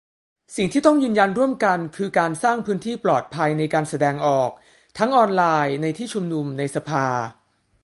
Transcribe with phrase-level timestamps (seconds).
[0.55, 4.51] สิ่งที่ต้องยืนยันร่วมกันคือการสร้างพื้นที่ปลอดภัยในการแสดงออก
[4.97, 7.05] ทั้งออนไลน์ ในที่ชุมนุม ในสภา